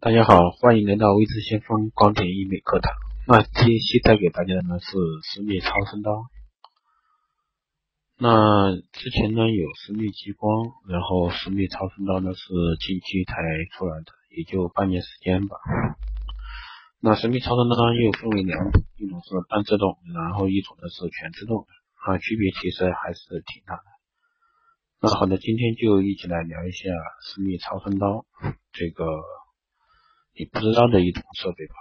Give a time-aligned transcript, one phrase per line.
[0.00, 2.92] 大家好，欢迎来到微知先锋光电医美课堂。
[3.26, 6.22] 那这一期带给大家的呢是私密超声刀。
[8.16, 12.46] 那之前呢有私密激光，然后私密超声刀呢是
[12.78, 13.34] 近期才
[13.72, 15.56] 出来的，也就半年时间吧。
[17.00, 21.66] 那私密超声刀呢又分为两种，一种是半自动，然后一种呢是全自动，
[22.06, 23.82] 啊，区别其实还是挺大的。
[25.00, 26.88] 那好的，今天就一起来聊一下
[27.24, 28.26] 私密超声刀
[28.70, 29.04] 这个。
[30.38, 31.74] 你不知道的一种设备吧？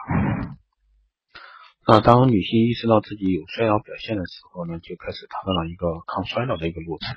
[1.86, 7.16] 那当女性意识到自己有衰老表现的时候呢，就开始踏上了一个抗衰老的一个路程，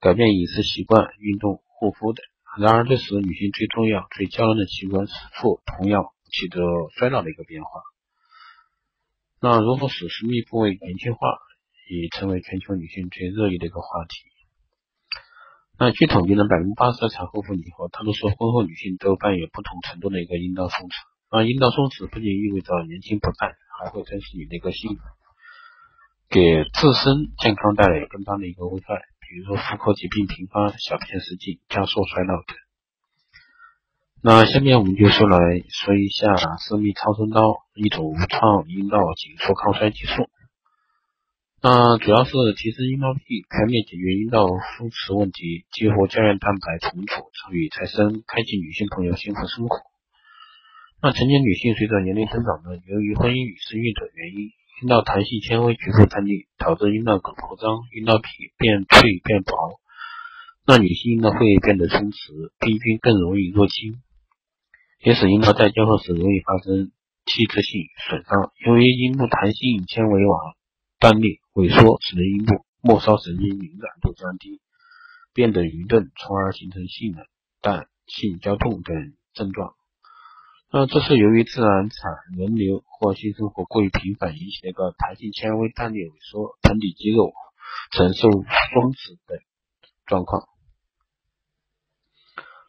[0.00, 2.24] 改变饮食习惯、运动、护肤等。
[2.58, 5.06] 然而，这时女性最重要、最娇嫩的器官——
[5.38, 6.60] 腹，同样起着
[6.98, 7.70] 衰老的一个变化。
[9.40, 11.38] 那如何使私密部位年轻化，
[11.88, 14.31] 已成为全球女性最热议的一个话题。
[15.82, 20.92] 那据统计呢，百分之八十的产后妇女和大多数婚后女性都伴有不同程度的一个阴道松弛。
[21.28, 25.02] 那阴道松弛不仅意味着年轻不再，还会增是你的一个幸福，
[26.30, 28.94] 给自身健康带来更大的一个危害，
[29.26, 32.54] 比如说妇科疾病频发、小便失禁、加速衰老等。
[34.22, 37.42] 那下面我们就说来说一下私密超声刀，
[37.74, 40.30] 一种无创阴道紧缩抗衰技术。
[41.64, 49.78] 那主要是提升阴道壁，全面解决阴道松弛问题，激活胶原蛋白重组，促与再生，开启女性朋友幸福生活。
[51.00, 54.50] 那成年女性随着年龄增长呢，由于婚姻与生育等原因，
[54.82, 58.26] 阴道弹性纤维局部断裂，导致阴道口扩张，阴道壁
[58.58, 59.54] 变脆变薄。
[60.66, 64.02] 那女性阴道会变得松弛，病菌更容易入侵，
[64.98, 66.90] 也使阴道在交合时容易发生
[67.22, 68.50] 器质性损伤。
[68.66, 70.58] 由于阴部弹性纤维网
[70.98, 71.38] 断裂。
[71.54, 74.60] 萎缩使得阴部末梢神经敏感度降低，
[75.34, 77.26] 变得愚钝，从而形成性冷
[77.60, 79.74] 淡、性交痛等症状。
[80.70, 87.34] 那这是由于自然产、人流或性生活过于频繁引起的一个弹性纤维断裂、萎缩、盆底肌肉
[87.90, 89.38] 承受松弛等
[90.06, 90.48] 状况。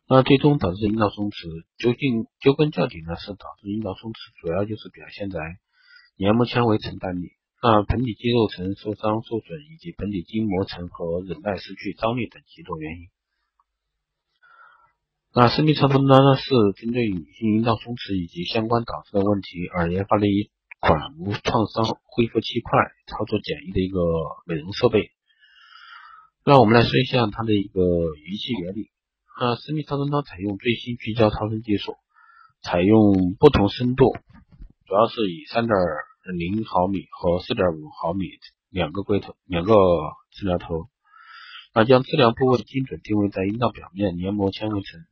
[0.05, 3.15] 那最终导致阴道松弛，究竟究根究底呢？
[3.15, 5.39] 是导致阴道松弛，主要就是表现在
[6.17, 7.31] 黏膜纤维层断裂。
[7.65, 13.07] 那盆底肌肉层受伤受损，以及盆底筋膜层和韧带失去张力等几种原因。
[15.33, 20.51] 那私密超声刀呢，是针对女性阴道松弛以及相关导致的问题而研发的一
[20.81, 23.97] 款无创伤、恢复期快、操作简易的一个
[24.45, 25.11] 美容设备。
[26.43, 27.79] 那我们来说一下它的一个
[28.27, 28.91] 仪器原理。
[29.39, 31.95] 那，私密超声刀采用最新聚焦超声技术，
[32.61, 34.11] 采用不同深度，
[34.85, 35.77] 主要是以三点。
[36.31, 38.27] 零毫米和四点五毫米
[38.69, 39.73] 两个龟头，两个
[40.31, 40.87] 治疗头，
[41.73, 45.05] 那将治疗部位精准定位在阴道表面黏膜纤维层、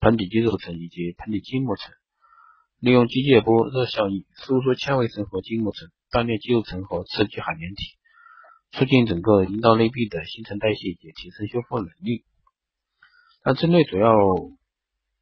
[0.00, 1.92] 盆底肌肉层以及盆底筋膜层，
[2.80, 7.84] 利用机械波热效应收缩纤维层和筋膜层，锻炼肌肉层和刺激海绵体，
[8.72, 12.24] 促进整个阴道内壁的新陈代谢也提升修复能力。
[13.44, 14.14] 那针对主要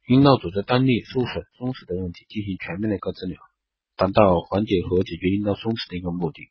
[0.07, 3.41] 阴道组织单裂、受损、松弛的问题进行全面的一个治疗。
[4.11, 6.49] 达到缓解和解决阴道松弛的一个目的。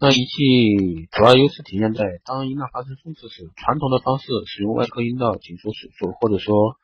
[0.00, 6.76] 那仪器主要优势体现在，当阴道发生松弛时，传统的方式使用外科阴道紧缩手术，或者说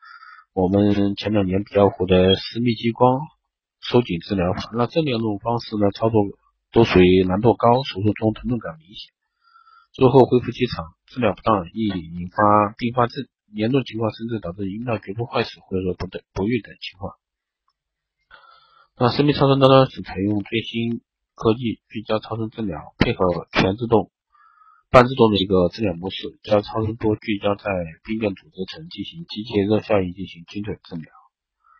[0.53, 3.19] 我们前两年比较火的私密激光
[3.81, 6.21] 收紧治疗法，那这两种方式呢，操作
[6.71, 9.11] 都属于难度高，手术中疼痛感明显，
[9.97, 17.13] 术后恢复期长，治疗不当易引发并发症，严重情况甚至导致阴道局部坏死或者说不等不育等情况。
[19.01, 21.01] 那生命超声刀呢，是采用最新
[21.33, 24.11] 科技聚焦超声治疗，配合全自动、
[24.91, 27.63] 半自动的一个治疗模式，将超声波聚焦在
[28.05, 31.09] 病变组织层进行机械热效应进行精准治疗。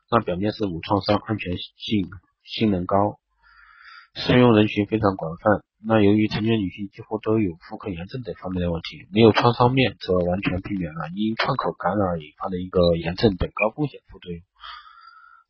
[0.09, 2.09] 那表面是无创伤，安全性
[2.41, 3.19] 性能高，
[4.15, 5.61] 适用人群非常广泛。
[5.85, 14.41] 那由于成年女性几乎都有妇科炎症等方面的问题，没有创伤面则完全避免了因创口感染而引发的一个炎症等高风险副作用。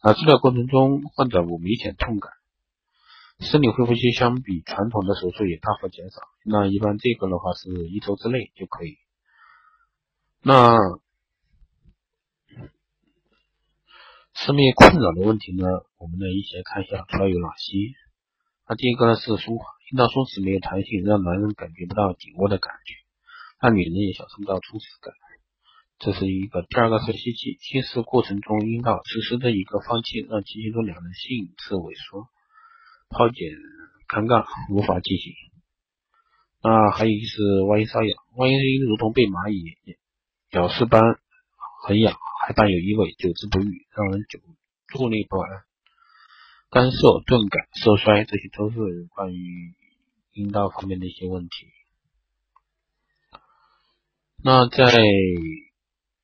[0.01, 2.31] 啊，治疗过程中患者无明显痛感，
[3.39, 6.21] 生理恢复期相比传统的手术也大幅减少。
[6.44, 8.98] 那一般这个的话是一周之内就可以。
[10.42, 10.75] 那
[14.33, 15.68] 私密困扰的问题呢，
[16.00, 17.77] 我们呢一起来看一下主要有哪些。
[18.68, 22.95] 那第一个呢是松垮，阴道松弛没有弹性，让男人感觉不到紧握的感觉，
[23.62, 25.13] 让女人也享受不到充实感。
[26.03, 32.27] 这是一个，第二个是吸气，吸食过程中阴道实时的一个放气，让进行中两人性次萎缩，
[33.07, 33.51] 抛检
[34.09, 35.33] 尴尬，无法进行。
[36.63, 39.63] 那还有就是外阴瘙痒，外阴如同被蚂蚁
[40.50, 41.03] 咬噬般
[41.86, 42.18] 很痒，
[42.48, 44.39] 还伴有异味，久治不愈，让人久
[44.92, 45.50] 坐立不安。
[46.71, 49.75] 干涩、钝感、色衰，这些都是关于
[50.33, 51.68] 阴道方面的一些问题。
[54.44, 54.92] 那在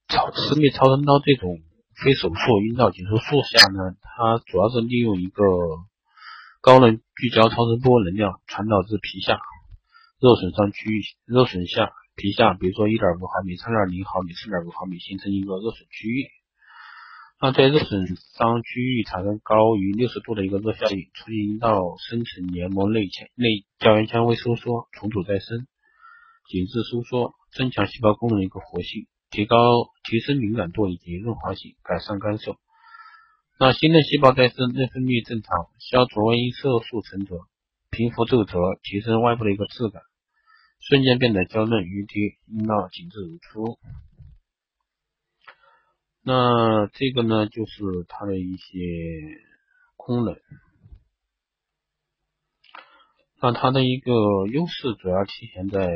[0.07, 1.59] 超私密超声刀这种
[2.03, 5.43] 非手术阴道紧缩术下呢，它主要是利用一个
[6.61, 9.39] 高能聚焦超声波能量传导至皮下
[10.19, 16.27] 肉损伤区域，肉损下皮下，比如说一点五毫米、三点零毫米、四点五毫米，形成一个热损区域。
[17.39, 18.07] 那在热损
[18.37, 25.67] 伤区域产生高于六十度的一个热效应，促进阴道深层黏膜内腔内胶原纤维收缩、重组再生、
[26.49, 27.33] 紧致收缩。
[27.55, 29.57] 增强细胞功能一个活性，提高
[30.03, 32.55] 提升敏感度以及润滑性，改善干涩。
[33.59, 37.35] 那新的细胞再生，内分泌正常，消除因色素沉着，
[37.89, 40.01] 平复皱褶，提升外部的一个质感，
[40.79, 43.79] 瞬间变得娇嫩欲滴，阴道紧致如初。
[46.21, 48.73] 那这个呢，就是它的一些
[49.95, 50.37] 功能。
[53.41, 54.11] 那它的一个
[54.51, 55.87] 优势主要体现在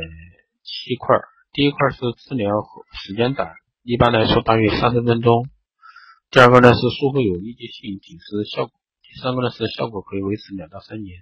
[0.63, 1.17] 七块。
[1.53, 2.63] 第一块是治疗
[2.93, 3.51] 时间短，
[3.83, 5.49] 一般来说大约三十分钟。
[6.29, 8.71] 第二个呢是术后有立即性紧实效果。
[9.03, 11.19] 第三个呢是效果可以维持两到三年。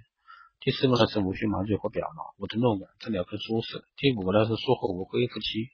[0.60, 3.82] 第四个呢是无需麻醉或表麻，无疼痛感，治疗更舒适。
[3.96, 5.66] 第五个呢是术后无恢复期，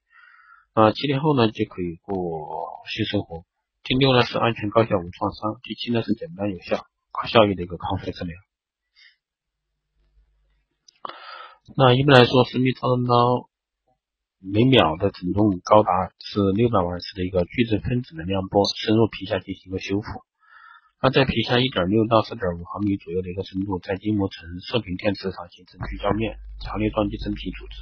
[0.73, 3.45] 啊，七天后呢就可以过性生活。
[3.85, 5.61] 第六呢是安全高效无创伤。
[5.65, 8.35] 第七呢是简单有效、高效益的一个康复治疗。
[11.77, 13.51] 那一般来说，神秘超声刀。
[14.47, 15.91] 每秒的振动高达
[16.23, 20.07] 是六百万次的一个聚酯分子能量波，深入皮下进行一个修复。
[21.03, 27.75] 那在皮下一点六到四点五毫米左右的一个深度，在筋膜层射频电磁上形成聚焦面，强烈撞击真皮组织。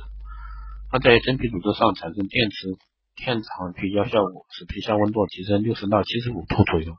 [0.90, 2.78] 那在真皮组织上产生电磁
[3.14, 6.96] 电场聚焦效果，使皮下温度提升六十到七十五度左右。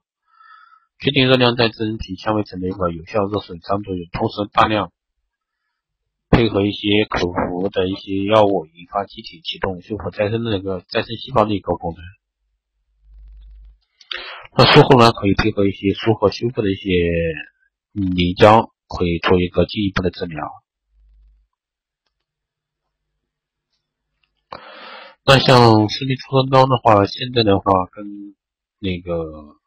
[1.02, 4.92] 确定热量在真皮纤维层的一个有效热损伤作用，同时大量。
[6.30, 12.02] 配合一些口服的一些药物，引发机体启动修复再生的那个再生细胞的一个功能。
[14.58, 16.90] 那术后呢，可以配合一些术后修复的一些
[17.92, 20.46] 凝胶，可以做一个进一步的治疗。
[25.26, 28.36] 那像私密超声刀的话，现在的话跟
[28.80, 29.58] 那个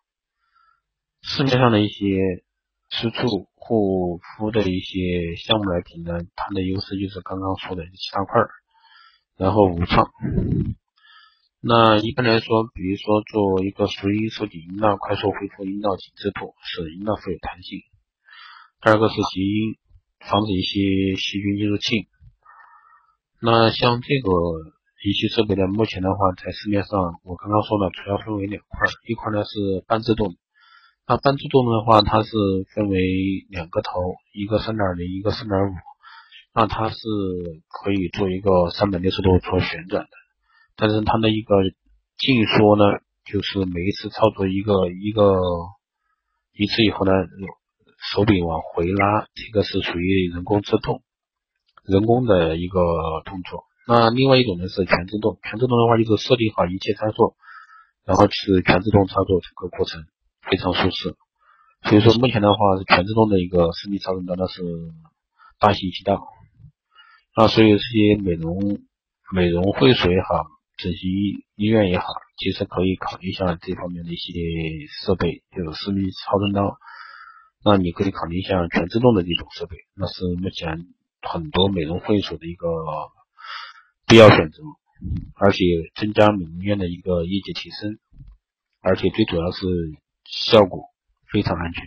[1.22, 2.44] 市面上的一些。
[2.90, 8.48] 私处护肤的一些项目来评呢，它的优势就是刚刚说的七大块儿，
[9.36, 10.10] 然后无创。
[11.60, 17.80] 那一般来说，比如说做一个熟阴收紧阴道，快速恢复阴道紧致度，使阴道富有弹性。
[18.80, 19.76] 第二个是集阴，
[20.20, 22.06] 防止一些细菌进入性。
[23.42, 24.30] 那像这个
[25.04, 30.36] 仪器设备呢，目前的话在市面上，我刚刚说了，主要分为两块，一块呢是半自动。
[31.08, 32.28] 那半自动的话，它是
[32.74, 33.00] 分为
[33.48, 33.92] 两个头，
[34.34, 35.72] 一个三点零，一个四点五。
[36.52, 36.98] 那它是
[37.66, 40.10] 可以做一个三百六十度做旋转的，
[40.76, 41.54] 但是它的一个
[42.18, 42.84] 静缩呢，
[43.24, 45.32] 就是每一次操作一个一个
[46.52, 47.12] 一次以后呢，
[48.12, 51.02] 手柄往回拉，这个是属于人工自动，
[51.86, 52.80] 人工的一个
[53.24, 53.64] 动作。
[53.86, 57.34] 那另外一种呢是全自动，全自动的话就是设定好一切参数，
[58.04, 60.04] 然后是全自动操作整个过程。
[60.50, 61.14] 非常舒适，
[61.84, 64.62] 所以说目前的话是全自动的一个私密超声刀，那是
[65.60, 66.22] 大行其道。
[67.36, 68.80] 那所以这些美容
[69.32, 71.10] 美容会所也好，整形
[71.54, 72.06] 医院也好，
[72.38, 74.32] 其实可以考虑一下这方面的一些
[75.04, 76.78] 设备，就是私密超声刀。
[77.64, 80.86] 那你可以考虑一下全自动的这种设备，那是目前
[81.22, 82.68] 很多美容会所的一个
[84.06, 84.62] 必要选择，
[85.36, 85.58] 而且
[85.94, 87.98] 增加美容院的一个业绩提升，
[88.80, 89.66] 而且最主要是。
[90.28, 90.90] 效果
[91.32, 91.82] 非常安全。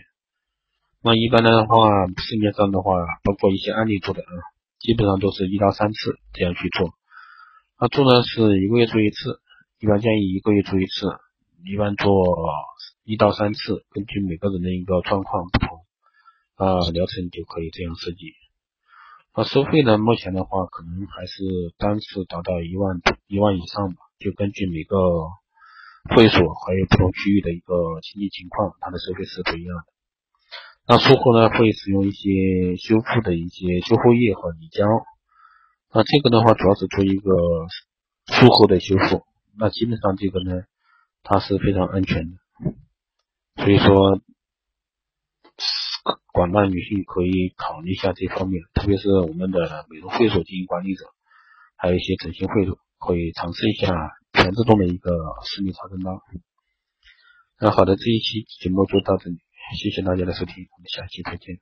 [1.00, 4.32] 那一般的话，市面上的话，包括一些案例做的啊，
[4.80, 6.90] 基本上都是一到三次这样去做。
[7.78, 9.40] 那做呢是一个月做一次，
[9.78, 11.06] 一般建议一个月做一次，
[11.64, 12.10] 一般做
[13.04, 15.78] 一到三次，根据每个人的一个状况不同，
[16.56, 18.34] 啊，疗程就可以这样设计。
[19.36, 21.42] 那收费呢，目前的话可能还是
[21.78, 24.96] 单次达到一万一万以上吧，就根据每个。
[26.10, 29.84] 会所还有不同区域的一个经济情况，它的收费是不一样的。
[30.88, 34.84] 那术后呢，会使用一些修复的一些修复液和凝胶。
[35.94, 37.30] 那这个的话，主要是做一个
[38.26, 39.22] 术后的修复。
[39.56, 40.62] 那基本上这个呢，
[41.22, 42.32] 它是非常安全的。
[43.62, 44.20] 所以说，
[46.32, 51.04] 广大女性可以考虑一下这方面，特别是我们的美容会所经营管理者，
[51.76, 53.94] 还有一些整形会所，可以尝试一下。
[54.42, 55.12] 全自动的一个
[55.44, 56.20] 私密超声刀。
[57.60, 59.38] 那好的，这一期节目就到这里，
[59.78, 61.58] 谢谢大家的收听，我们下期再见。